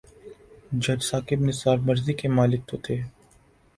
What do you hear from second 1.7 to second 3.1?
مرضی کے مالک تو تھے۔